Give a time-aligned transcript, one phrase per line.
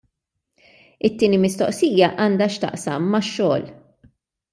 [1.09, 3.69] It-tieni mistoqsija għandha x'taqsam max-xogħol.